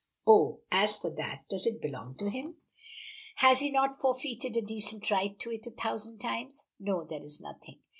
"Oh, 0.25 0.61
as 0.71 0.97
for 0.97 1.11
that 1.11 1.47
does 1.47 1.67
it 1.67 1.79
belong 1.79 2.15
to 2.17 2.31
him? 2.31 2.55
Has 3.35 3.59
he 3.59 3.69
not 3.69 4.01
forfeited 4.01 4.57
a 4.57 4.61
decent 4.63 5.11
right 5.11 5.37
to 5.37 5.51
it 5.51 5.67
a 5.67 5.69
thousand 5.79 6.17
times? 6.17 6.65
No; 6.79 7.03
there 7.03 7.23
is 7.23 7.39
nothing. 7.39 7.81